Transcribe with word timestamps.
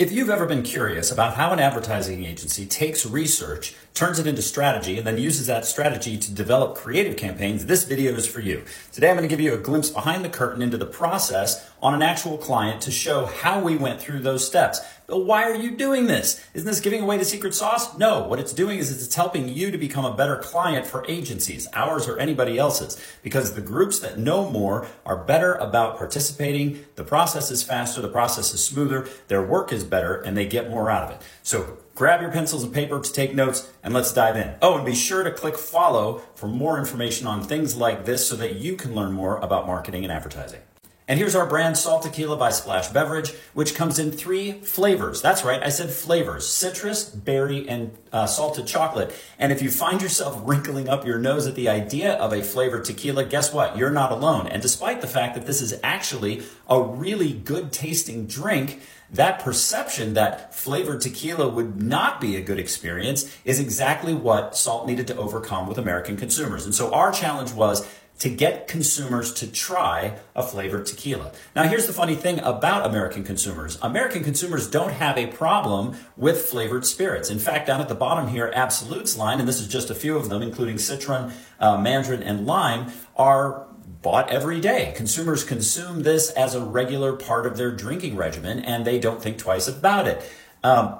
If 0.00 0.12
you've 0.12 0.30
ever 0.30 0.46
been 0.46 0.62
curious 0.62 1.12
about 1.12 1.34
how 1.34 1.52
an 1.52 1.58
advertising 1.60 2.24
agency 2.24 2.64
takes 2.64 3.04
research, 3.04 3.74
turns 3.92 4.18
it 4.18 4.26
into 4.26 4.40
strategy, 4.40 4.96
and 4.96 5.06
then 5.06 5.18
uses 5.18 5.46
that 5.48 5.66
strategy 5.66 6.16
to 6.16 6.32
develop 6.32 6.74
creative 6.74 7.18
campaigns, 7.18 7.66
this 7.66 7.84
video 7.84 8.14
is 8.14 8.26
for 8.26 8.40
you. 8.40 8.64
Today 8.92 9.10
I'm 9.10 9.16
going 9.16 9.28
to 9.28 9.30
give 9.30 9.44
you 9.44 9.52
a 9.52 9.58
glimpse 9.58 9.90
behind 9.90 10.24
the 10.24 10.30
curtain 10.30 10.62
into 10.62 10.78
the 10.78 10.86
process 10.86 11.70
on 11.82 11.92
an 11.92 12.00
actual 12.00 12.38
client 12.38 12.80
to 12.80 12.90
show 12.90 13.26
how 13.26 13.60
we 13.60 13.76
went 13.76 14.00
through 14.00 14.20
those 14.20 14.46
steps. 14.46 14.80
Why 15.10 15.42
are 15.44 15.56
you 15.56 15.76
doing 15.76 16.06
this? 16.06 16.40
Isn't 16.54 16.66
this 16.66 16.78
giving 16.78 17.02
away 17.02 17.18
the 17.18 17.24
secret 17.24 17.52
sauce? 17.52 17.98
No, 17.98 18.28
what 18.28 18.38
it's 18.38 18.52
doing 18.52 18.78
is 18.78 18.90
it's 18.90 19.14
helping 19.14 19.48
you 19.48 19.72
to 19.72 19.78
become 19.78 20.04
a 20.04 20.16
better 20.16 20.36
client 20.36 20.86
for 20.86 21.04
agencies, 21.08 21.66
ours 21.72 22.06
or 22.06 22.18
anybody 22.18 22.58
else's, 22.58 23.00
because 23.22 23.54
the 23.54 23.60
groups 23.60 23.98
that 23.98 24.18
know 24.18 24.48
more 24.48 24.86
are 25.04 25.24
better 25.24 25.54
about 25.54 25.98
participating. 25.98 26.84
The 26.94 27.02
process 27.02 27.50
is 27.50 27.62
faster, 27.62 28.00
the 28.00 28.08
process 28.08 28.54
is 28.54 28.64
smoother, 28.64 29.08
their 29.26 29.44
work 29.44 29.72
is 29.72 29.82
better, 29.82 30.14
and 30.14 30.36
they 30.36 30.46
get 30.46 30.70
more 30.70 30.90
out 30.90 31.02
of 31.02 31.10
it. 31.10 31.22
So 31.42 31.78
grab 31.96 32.20
your 32.20 32.30
pencils 32.30 32.62
and 32.62 32.72
paper 32.72 33.00
to 33.00 33.12
take 33.12 33.34
notes 33.34 33.68
and 33.82 33.92
let's 33.92 34.12
dive 34.12 34.36
in. 34.36 34.54
Oh, 34.62 34.76
and 34.76 34.86
be 34.86 34.94
sure 34.94 35.24
to 35.24 35.32
click 35.32 35.56
follow 35.56 36.22
for 36.36 36.46
more 36.46 36.78
information 36.78 37.26
on 37.26 37.42
things 37.42 37.76
like 37.76 38.04
this 38.04 38.28
so 38.28 38.36
that 38.36 38.56
you 38.56 38.76
can 38.76 38.94
learn 38.94 39.12
more 39.12 39.38
about 39.38 39.66
marketing 39.66 40.04
and 40.04 40.12
advertising. 40.12 40.60
And 41.10 41.18
here's 41.18 41.34
our 41.34 41.44
brand 41.44 41.76
Salt 41.76 42.04
Tequila 42.04 42.36
by 42.36 42.50
Splash 42.50 42.86
Beverage, 42.90 43.32
which 43.52 43.74
comes 43.74 43.98
in 43.98 44.12
three 44.12 44.60
flavors. 44.60 45.20
That's 45.20 45.42
right, 45.42 45.60
I 45.60 45.68
said 45.68 45.90
flavors 45.90 46.46
citrus, 46.46 47.04
berry, 47.04 47.68
and 47.68 47.98
uh, 48.12 48.26
salted 48.26 48.68
chocolate. 48.68 49.12
And 49.36 49.50
if 49.50 49.60
you 49.60 49.72
find 49.72 50.00
yourself 50.00 50.40
wrinkling 50.44 50.88
up 50.88 51.04
your 51.04 51.18
nose 51.18 51.48
at 51.48 51.56
the 51.56 51.68
idea 51.68 52.12
of 52.12 52.32
a 52.32 52.44
flavored 52.44 52.84
tequila, 52.84 53.24
guess 53.24 53.52
what? 53.52 53.76
You're 53.76 53.90
not 53.90 54.12
alone. 54.12 54.46
And 54.46 54.62
despite 54.62 55.00
the 55.00 55.08
fact 55.08 55.34
that 55.34 55.46
this 55.46 55.60
is 55.60 55.74
actually 55.82 56.44
a 56.68 56.80
really 56.80 57.32
good 57.32 57.72
tasting 57.72 58.28
drink, 58.28 58.80
that 59.12 59.40
perception 59.40 60.14
that 60.14 60.54
flavored 60.54 61.00
tequila 61.00 61.48
would 61.48 61.82
not 61.82 62.20
be 62.20 62.36
a 62.36 62.40
good 62.40 62.60
experience 62.60 63.36
is 63.44 63.58
exactly 63.58 64.14
what 64.14 64.56
Salt 64.56 64.86
needed 64.86 65.08
to 65.08 65.16
overcome 65.16 65.66
with 65.66 65.78
American 65.78 66.16
consumers. 66.16 66.64
And 66.64 66.72
so 66.72 66.94
our 66.94 67.10
challenge 67.10 67.52
was 67.52 67.84
to 68.20 68.28
get 68.28 68.68
consumers 68.68 69.32
to 69.32 69.50
try 69.50 70.18
a 70.36 70.42
flavored 70.42 70.86
tequila. 70.86 71.32
Now, 71.56 71.64
here's 71.64 71.86
the 71.86 71.92
funny 71.92 72.14
thing 72.14 72.38
about 72.40 72.86
American 72.86 73.24
consumers 73.24 73.78
American 73.82 74.22
consumers 74.22 74.70
don't 74.70 74.92
have 74.92 75.18
a 75.18 75.26
problem 75.26 75.96
with 76.16 76.42
flavored 76.42 76.86
spirits. 76.86 77.30
In 77.30 77.38
fact, 77.38 77.66
down 77.66 77.80
at 77.80 77.88
the 77.88 77.94
bottom 77.94 78.28
here, 78.28 78.52
Absolut's 78.54 79.16
line, 79.16 79.40
and 79.40 79.48
this 79.48 79.60
is 79.60 79.66
just 79.66 79.90
a 79.90 79.94
few 79.94 80.16
of 80.16 80.28
them, 80.28 80.42
including 80.42 80.78
citron, 80.78 81.32
uh, 81.58 81.78
mandarin, 81.78 82.22
and 82.22 82.46
lime, 82.46 82.92
are 83.16 83.66
bought 84.02 84.30
every 84.30 84.60
day. 84.60 84.92
Consumers 84.96 85.42
consume 85.42 86.02
this 86.02 86.30
as 86.30 86.54
a 86.54 86.60
regular 86.60 87.14
part 87.14 87.46
of 87.46 87.56
their 87.56 87.70
drinking 87.70 88.16
regimen 88.16 88.58
and 88.60 88.86
they 88.86 88.98
don't 88.98 89.22
think 89.22 89.36
twice 89.36 89.68
about 89.68 90.06
it. 90.06 90.22
Um, 90.62 90.96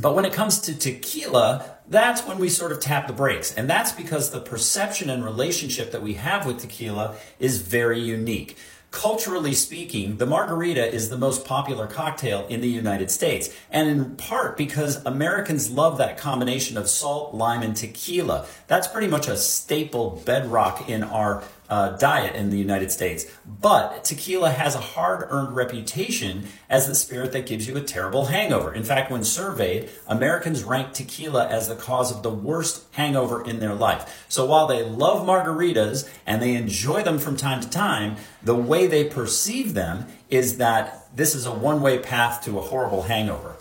but 0.00 0.14
when 0.14 0.24
it 0.24 0.32
comes 0.32 0.58
to 0.60 0.78
tequila, 0.78 1.76
that's 1.90 2.24
when 2.26 2.38
we 2.38 2.48
sort 2.48 2.72
of 2.72 2.80
tap 2.80 3.08
the 3.08 3.12
brakes. 3.12 3.52
And 3.52 3.68
that's 3.68 3.92
because 3.92 4.30
the 4.30 4.40
perception 4.40 5.10
and 5.10 5.24
relationship 5.24 5.90
that 5.90 6.02
we 6.02 6.14
have 6.14 6.46
with 6.46 6.60
tequila 6.60 7.16
is 7.38 7.60
very 7.60 8.00
unique. 8.00 8.56
Culturally 8.92 9.54
speaking, 9.54 10.16
the 10.16 10.26
margarita 10.26 10.92
is 10.92 11.10
the 11.10 11.18
most 11.18 11.44
popular 11.44 11.86
cocktail 11.86 12.46
in 12.48 12.60
the 12.60 12.68
United 12.68 13.08
States, 13.08 13.54
and 13.70 13.88
in 13.88 14.16
part 14.16 14.56
because 14.56 15.04
Americans 15.06 15.70
love 15.70 15.98
that 15.98 16.18
combination 16.18 16.76
of 16.76 16.88
salt, 16.88 17.32
lime, 17.32 17.62
and 17.62 17.76
tequila. 17.76 18.46
That's 18.66 18.88
pretty 18.88 19.06
much 19.06 19.28
a 19.28 19.36
staple 19.36 20.22
bedrock 20.24 20.88
in 20.88 21.04
our 21.04 21.44
uh, 21.70 21.90
diet 21.96 22.34
in 22.34 22.50
the 22.50 22.58
United 22.58 22.90
States. 22.90 23.24
But 23.46 24.04
tequila 24.04 24.50
has 24.50 24.74
a 24.74 24.80
hard 24.80 25.26
earned 25.30 25.54
reputation 25.54 26.48
as 26.68 26.86
the 26.86 26.94
spirit 26.94 27.32
that 27.32 27.46
gives 27.46 27.66
you 27.68 27.76
a 27.76 27.80
terrible 27.80 28.26
hangover. 28.26 28.74
In 28.74 28.82
fact, 28.82 29.10
when 29.10 29.22
surveyed, 29.24 29.88
Americans 30.08 30.64
rank 30.64 30.92
tequila 30.92 31.46
as 31.46 31.68
the 31.68 31.76
cause 31.76 32.14
of 32.14 32.22
the 32.22 32.30
worst 32.30 32.84
hangover 32.92 33.42
in 33.48 33.60
their 33.60 33.74
life. 33.74 34.26
So 34.28 34.44
while 34.44 34.66
they 34.66 34.82
love 34.82 35.26
margaritas 35.26 36.10
and 36.26 36.42
they 36.42 36.54
enjoy 36.54 37.04
them 37.04 37.18
from 37.18 37.36
time 37.36 37.60
to 37.60 37.70
time, 37.70 38.16
the 38.42 38.56
way 38.56 38.88
they 38.88 39.04
perceive 39.04 39.74
them 39.74 40.06
is 40.28 40.58
that 40.58 41.08
this 41.14 41.34
is 41.34 41.46
a 41.46 41.52
one 41.52 41.80
way 41.80 41.98
path 41.98 42.44
to 42.44 42.58
a 42.58 42.62
horrible 42.62 43.02
hangover. 43.02 43.56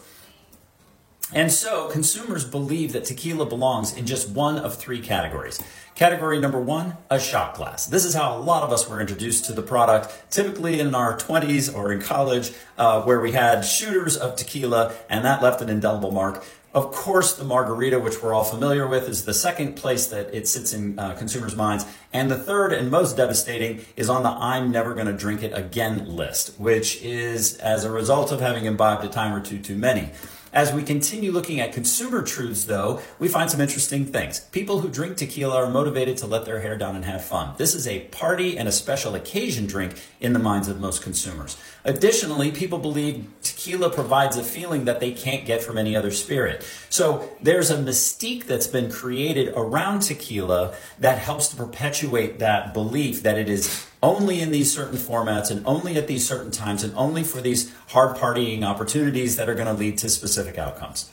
And 1.34 1.52
so 1.52 1.90
consumers 1.90 2.44
believe 2.44 2.94
that 2.94 3.06
tequila 3.06 3.46
belongs 3.46 3.96
in 3.96 4.08
just 4.08 4.30
one 4.30 4.58
of 4.58 4.76
three 4.78 5.00
categories. 5.00 5.62
Category 5.94 6.40
number 6.40 6.60
one, 6.60 6.98
a 7.10 7.20
shot 7.20 7.56
glass. 7.56 7.86
This 7.86 8.06
is 8.06 8.16
how 8.16 8.36
a 8.36 8.40
lot 8.40 8.64
of 8.64 8.72
us 8.72 8.90
were 8.90 9.00
introduced 9.00 9.46
to 9.46 9.54
the 9.54 9.62
product, 9.62 10.12
typically 10.32 10.80
in 10.80 10.96
our 10.96 11.18
20s 11.18 11.76
or 11.76 11.92
in 11.92 12.02
college, 12.02 12.52
uh, 12.78 13.02
where 13.04 13.20
we 13.20 13.34
had 13.34 13.62
shooters 13.62 14.18
of 14.18 14.36
tequila, 14.36 14.94
and 15.10 15.24
that 15.26 15.44
left 15.44 15.62
an 15.62 15.70
indelible 15.70 16.12
mark. 16.12 16.44
Of 16.74 16.92
course, 16.92 17.36
the 17.36 17.44
margarita, 17.44 18.00
which 18.00 18.22
we're 18.22 18.34
all 18.34 18.44
familiar 18.44 18.88
with, 18.88 19.10
is 19.10 19.26
the 19.26 19.34
second 19.34 19.76
place 19.76 20.08
that 20.08 20.34
it 20.34 20.48
sits 20.48 20.72
in 20.72 20.98
uh, 20.98 21.16
consumers' 21.16 21.56
minds. 21.56 21.86
And 22.14 22.30
the 22.30 22.38
third 22.38 22.74
and 22.74 22.90
most 22.90 23.18
devastating 23.18 23.84
is 23.96 24.08
on 24.08 24.24
the 24.24 24.30
I'm 24.30 24.72
never 24.72 24.94
going 24.94 25.08
to 25.08 25.14
drink 25.14 25.44
it 25.44 25.52
again 25.54 26.16
list, 26.16 26.60
which 26.60 27.02
is 27.02 27.58
as 27.58 27.86
a 27.86 27.92
result 27.92 28.32
of 28.32 28.40
having 28.40 28.66
imbibed 28.66 29.04
a 29.04 29.10
time 29.10 29.34
or 29.34 29.42
two 29.42 29.60
too 29.60 29.76
many. 29.76 30.12
As 30.52 30.74
we 30.74 30.82
continue 30.82 31.32
looking 31.32 31.60
at 31.60 31.74
consumer 31.74 32.24
truths, 32.24 32.66
though, 32.66 33.02
we 33.20 33.28
find 33.28 33.52
some 33.52 33.62
interesting 33.62 34.06
things. 34.06 34.40
People 34.40 34.80
who 34.80 34.90
drink 34.90 35.18
tequila 35.18 35.56
are 35.56 35.70
motivated 35.70 36.18
to 36.18 36.28
let 36.28 36.46
their 36.46 36.60
hair 36.62 36.76
down 36.76 36.96
and 36.96 37.06
have 37.06 37.24
fun. 37.24 37.54
This 37.58 37.76
is 37.76 37.88
a 37.88 38.00
party 38.06 38.58
and 38.58 38.68
a 38.68 38.72
special 38.72 39.14
occasion 39.14 39.68
drink 39.68 40.02
in 40.20 40.34
the 40.34 40.40
minds 40.40 40.68
of 40.68 40.80
most 40.80 41.04
consumers. 41.04 41.56
Additionally, 41.86 42.52
people 42.52 42.80
believe 42.80 43.28
tequila 43.44 43.92
provides 43.92 44.38
a 44.38 44.44
feeling 44.44 44.86
that 44.86 45.00
they 45.00 45.12
can't 45.12 45.46
get 45.46 45.62
from 45.62 45.78
any 45.78 45.96
other 45.96 46.10
spirit. 46.10 46.66
So 46.90 47.30
there's 47.42 47.70
a 47.70 47.78
mystique 47.78 48.46
that's 48.46 48.68
been 48.68 48.92
created 48.92 49.54
around 49.56 50.00
tequila 50.00 50.74
that 50.98 51.20
helps 51.20 51.50
to 51.50 51.56
perpetuate 51.58 52.40
that 52.40 52.74
belief 52.74 53.22
that 53.22 53.38
it 53.38 53.50
is 53.50 53.89
only 54.02 54.42
in 54.42 54.52
these 54.52 54.74
certain 54.74 54.98
formats 54.98 55.52
and 55.52 55.66
only 55.66 55.96
at 55.96 56.08
these 56.08 56.28
certain 56.28 56.52
times 56.52 56.84
and 56.84 56.94
only 56.96 57.24
for 57.24 57.42
these 57.42 57.74
hard 57.88 58.16
partying 58.18 58.64
opportunities 58.64 59.36
that 59.36 59.50
are 59.50 59.56
going 59.56 59.68
to 59.68 59.74
lead 59.74 59.98
to 59.98 60.10
specific 60.10 60.58
outcomes. 60.58 61.10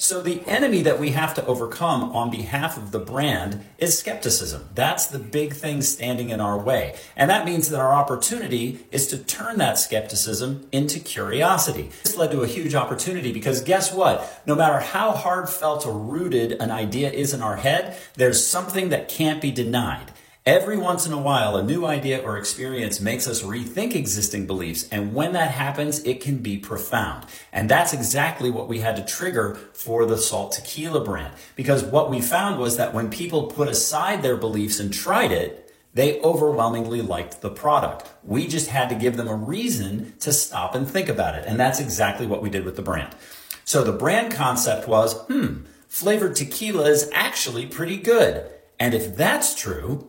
So, 0.00 0.22
the 0.22 0.42
enemy 0.46 0.80
that 0.80 0.98
we 0.98 1.10
have 1.10 1.34
to 1.34 1.44
overcome 1.44 2.16
on 2.16 2.30
behalf 2.30 2.78
of 2.78 2.90
the 2.90 2.98
brand 2.98 3.62
is 3.76 3.98
skepticism. 3.98 4.70
That's 4.74 5.04
the 5.04 5.18
big 5.18 5.52
thing 5.52 5.82
standing 5.82 6.30
in 6.30 6.40
our 6.40 6.58
way. 6.58 6.96
And 7.16 7.28
that 7.28 7.44
means 7.44 7.68
that 7.68 7.80
our 7.80 7.92
opportunity 7.92 8.86
is 8.90 9.06
to 9.08 9.18
turn 9.18 9.58
that 9.58 9.76
skepticism 9.76 10.66
into 10.72 11.00
curiosity. 11.00 11.90
This 12.02 12.16
led 12.16 12.30
to 12.30 12.40
a 12.40 12.46
huge 12.46 12.74
opportunity 12.74 13.30
because 13.30 13.60
guess 13.60 13.92
what? 13.92 14.42
No 14.46 14.54
matter 14.54 14.80
how 14.80 15.12
heartfelt 15.12 15.84
or 15.84 15.92
rooted 15.92 16.52
an 16.52 16.70
idea 16.70 17.10
is 17.10 17.34
in 17.34 17.42
our 17.42 17.56
head, 17.56 17.94
there's 18.14 18.46
something 18.46 18.88
that 18.88 19.10
can't 19.10 19.42
be 19.42 19.50
denied. 19.50 20.12
Every 20.46 20.78
once 20.78 21.06
in 21.06 21.12
a 21.12 21.20
while, 21.20 21.56
a 21.56 21.62
new 21.62 21.84
idea 21.84 22.22
or 22.22 22.38
experience 22.38 22.98
makes 22.98 23.28
us 23.28 23.42
rethink 23.42 23.94
existing 23.94 24.46
beliefs. 24.46 24.88
And 24.88 25.12
when 25.12 25.34
that 25.34 25.50
happens, 25.50 26.02
it 26.04 26.22
can 26.22 26.38
be 26.38 26.56
profound. 26.56 27.26
And 27.52 27.68
that's 27.68 27.92
exactly 27.92 28.50
what 28.50 28.66
we 28.66 28.80
had 28.80 28.96
to 28.96 29.04
trigger 29.04 29.56
for 29.74 30.06
the 30.06 30.16
Salt 30.16 30.52
Tequila 30.52 31.04
brand. 31.04 31.34
Because 31.56 31.84
what 31.84 32.08
we 32.08 32.22
found 32.22 32.58
was 32.58 32.78
that 32.78 32.94
when 32.94 33.10
people 33.10 33.48
put 33.48 33.68
aside 33.68 34.22
their 34.22 34.38
beliefs 34.38 34.80
and 34.80 34.90
tried 34.90 35.30
it, 35.30 35.74
they 35.92 36.22
overwhelmingly 36.22 37.02
liked 37.02 37.42
the 37.42 37.50
product. 37.50 38.08
We 38.24 38.48
just 38.48 38.68
had 38.68 38.88
to 38.88 38.94
give 38.94 39.18
them 39.18 39.28
a 39.28 39.34
reason 39.34 40.14
to 40.20 40.32
stop 40.32 40.74
and 40.74 40.88
think 40.88 41.10
about 41.10 41.34
it. 41.34 41.44
And 41.46 41.60
that's 41.60 41.80
exactly 41.80 42.26
what 42.26 42.40
we 42.40 42.48
did 42.48 42.64
with 42.64 42.76
the 42.76 42.82
brand. 42.82 43.14
So 43.66 43.84
the 43.84 43.92
brand 43.92 44.32
concept 44.32 44.88
was, 44.88 45.20
hmm, 45.24 45.64
flavored 45.86 46.34
tequila 46.34 46.88
is 46.88 47.10
actually 47.12 47.66
pretty 47.66 47.98
good. 47.98 48.50
And 48.78 48.94
if 48.94 49.14
that's 49.14 49.54
true, 49.54 50.06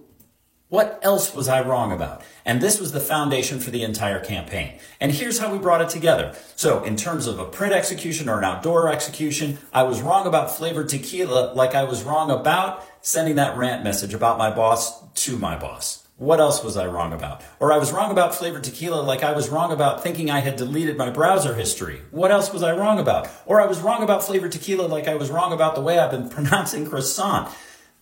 what 0.72 1.02
else 1.02 1.36
was 1.36 1.50
I 1.50 1.62
wrong 1.62 1.92
about? 1.92 2.24
And 2.46 2.62
this 2.62 2.80
was 2.80 2.94
the 2.94 3.02
foundation 3.02 3.59
for 3.59 3.72
the 3.72 3.84
entire 3.84 4.22
campaign. 4.22 4.80
And 5.02 5.12
here's 5.12 5.38
how 5.38 5.52
we 5.52 5.59
brought 5.59 5.82
it 5.82 5.90
together. 5.90 6.34
So, 6.56 6.82
in 6.86 6.96
terms 6.96 7.28
of 7.28 7.40
a 7.40 7.46
print 7.46 7.74
execution 7.74 8.30
or 8.30 8.38
an 8.38 8.46
outdoor 8.46 8.88
execution, 8.88 9.58
I 9.73 9.84
was 9.84 10.02
wrong 10.02 10.28
about 10.28 10.56
flavored 10.56 10.88
tequila, 10.88 11.52
like 11.56 11.76
I 11.76 11.84
was 11.84 12.03
wrong 12.03 12.32
about 12.32 12.85
sending 13.02 13.35
that 13.35 13.58
rant 13.58 13.84
message 13.84 14.14
about 14.14 14.38
my 14.38 14.50
boss 14.50 15.03
to 15.26 15.38
my 15.38 15.58
boss. 15.58 16.08
What 16.16 16.40
else 16.40 16.64
was 16.64 16.78
I 16.78 16.88
wrong 16.88 17.12
about? 17.12 17.44
Or 17.59 17.73
I 17.73 17.78
was 17.78 17.91
wrong 17.91 18.09
about 18.09 18.34
flavored 18.34 18.64
tequila, 18.64 19.02
like 19.02 19.23
I 19.23 19.34
was 19.34 19.50
wrong 19.50 19.73
about 19.73 20.02
thinking 20.02 20.32
I 20.32 20.40
had 20.40 20.56
deleted 20.56 20.96
my 20.96 21.09
browser 21.09 21.53
history. 21.53 22.00
What 22.12 22.32
else 22.32 22.53
was 22.53 22.64
I 22.64 22.78
wrong 22.78 22.97
about? 22.97 23.28
Or 23.46 23.59
I 23.59 23.66
was 23.66 23.82
wrong 23.82 24.03
about 24.03 24.23
flavored 24.23 24.53
tequila, 24.53 24.88
like 24.88 25.09
I 25.09 25.16
was 25.16 25.32
wrong 25.32 25.52
about 25.52 25.76
the 25.76 25.82
way 25.82 26.00
I've 26.00 26.12
been 26.12 26.29
pronouncing 26.38 26.90
croissant. 26.90 27.53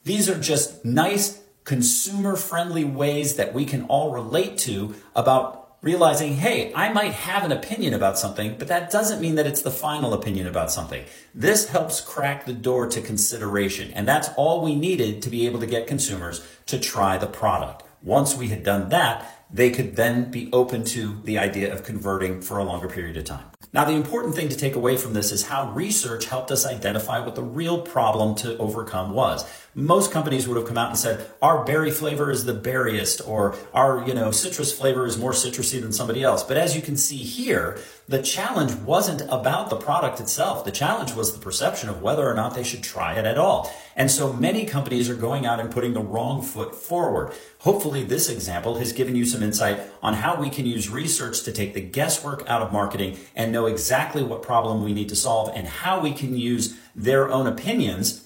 These 0.03 0.29
are 0.29 0.39
just 0.39 0.85
nice 0.85 1.41
consumer 1.69 2.35
friendly 2.35 2.83
ways 2.83 3.35
that 3.35 3.53
we 3.53 3.63
can 3.63 3.83
all 3.83 4.11
relate 4.11 4.57
to 4.57 4.95
about 5.15 5.77
realizing, 5.83 6.33
hey, 6.33 6.73
I 6.73 6.91
might 6.91 7.13
have 7.13 7.43
an 7.43 7.51
opinion 7.51 7.93
about 7.93 8.17
something, 8.17 8.55
but 8.57 8.69
that 8.69 8.89
doesn't 8.89 9.21
mean 9.21 9.35
that 9.35 9.45
it's 9.45 9.61
the 9.61 9.69
final 9.69 10.15
opinion 10.15 10.47
about 10.47 10.71
something. 10.71 11.05
This 11.35 11.69
helps 11.69 12.01
crack 12.01 12.47
the 12.47 12.53
door 12.53 12.87
to 12.87 13.01
consideration. 13.01 13.91
And 13.93 14.07
that's 14.07 14.29
all 14.35 14.63
we 14.63 14.73
needed 14.73 15.21
to 15.21 15.29
be 15.29 15.45
able 15.45 15.59
to 15.59 15.67
get 15.67 15.85
consumers 15.85 16.43
to 16.65 16.79
try 16.79 17.19
the 17.19 17.27
product. 17.27 17.83
Once 18.01 18.35
we 18.35 18.47
had 18.47 18.63
done 18.63 18.89
that, 18.89 19.39
they 19.51 19.69
could 19.69 19.95
then 19.95 20.31
be 20.31 20.49
open 20.51 20.83
to 20.85 21.21
the 21.23 21.37
idea 21.37 21.71
of 21.71 21.83
converting 21.83 22.41
for 22.41 22.57
a 22.57 22.63
longer 22.63 22.87
period 22.87 23.17
of 23.17 23.25
time. 23.25 23.45
Now, 23.73 23.85
the 23.85 23.93
important 23.93 24.35
thing 24.35 24.49
to 24.49 24.57
take 24.57 24.75
away 24.75 24.97
from 24.97 25.13
this 25.13 25.31
is 25.31 25.47
how 25.47 25.71
research 25.71 26.25
helped 26.25 26.49
us 26.49 26.65
identify 26.65 27.19
what 27.19 27.35
the 27.35 27.43
real 27.43 27.81
problem 27.81 28.33
to 28.35 28.57
overcome 28.57 29.13
was. 29.13 29.45
Most 29.79 30.11
companies 30.11 30.45
would 30.47 30.57
have 30.57 30.67
come 30.67 30.77
out 30.77 30.89
and 30.89 30.97
said, 30.97 31.29
our 31.41 31.63
berry 31.63 31.89
flavor 31.89 32.29
is 32.29 32.43
the 32.43 32.53
berriest, 32.53 33.21
or 33.25 33.55
our, 33.73 34.05
you 34.05 34.13
know, 34.13 34.29
citrus 34.29 34.77
flavor 34.77 35.05
is 35.05 35.17
more 35.17 35.31
citrusy 35.31 35.81
than 35.81 35.93
somebody 35.93 36.21
else. 36.21 36.43
But 36.43 36.57
as 36.57 36.75
you 36.75 36.81
can 36.81 36.97
see 36.97 37.17
here, 37.17 37.79
the 38.07 38.21
challenge 38.21 38.73
wasn't 38.73 39.21
about 39.29 39.69
the 39.69 39.77
product 39.77 40.19
itself. 40.19 40.65
The 40.65 40.71
challenge 40.71 41.13
was 41.13 41.31
the 41.31 41.39
perception 41.39 41.87
of 41.87 42.01
whether 42.01 42.27
or 42.27 42.33
not 42.33 42.55
they 42.55 42.63
should 42.63 42.83
try 42.83 43.13
it 43.13 43.25
at 43.25 43.37
all. 43.37 43.71
And 43.95 44.11
so 44.11 44.33
many 44.33 44.65
companies 44.65 45.09
are 45.09 45.15
going 45.15 45.45
out 45.45 45.59
and 45.59 45.71
putting 45.71 45.93
the 45.93 46.01
wrong 46.01 46.41
foot 46.41 46.75
forward. 46.75 47.33
Hopefully 47.59 48.03
this 48.03 48.29
example 48.29 48.79
has 48.79 48.91
given 48.91 49.15
you 49.15 49.25
some 49.25 49.43
insight 49.43 49.79
on 50.01 50.15
how 50.15 50.41
we 50.41 50.49
can 50.49 50.65
use 50.65 50.89
research 50.89 51.43
to 51.43 51.51
take 51.51 51.73
the 51.73 51.81
guesswork 51.81 52.43
out 52.49 52.61
of 52.61 52.73
marketing 52.73 53.17
and 53.35 53.51
know 53.51 53.65
exactly 53.65 54.23
what 54.23 54.41
problem 54.41 54.83
we 54.83 54.93
need 54.93 55.09
to 55.09 55.15
solve 55.15 55.51
and 55.55 55.67
how 55.67 56.01
we 56.01 56.11
can 56.11 56.35
use 56.35 56.77
their 56.95 57.29
own 57.29 57.47
opinions 57.47 58.25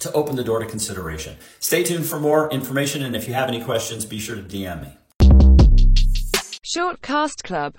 to 0.00 0.12
open 0.12 0.36
the 0.36 0.44
door 0.44 0.60
to 0.60 0.66
consideration. 0.66 1.36
Stay 1.60 1.82
tuned 1.82 2.06
for 2.06 2.18
more 2.18 2.50
information, 2.50 3.02
and 3.02 3.16
if 3.16 3.28
you 3.28 3.34
have 3.34 3.48
any 3.48 3.62
questions, 3.62 4.04
be 4.04 4.18
sure 4.18 4.36
to 4.36 4.42
DM 4.42 4.82
me. 4.82 4.96
Shortcast 6.68 7.44
Club 7.44 7.74